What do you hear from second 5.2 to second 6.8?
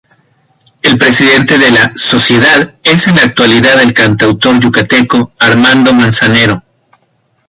Armando Manzanero.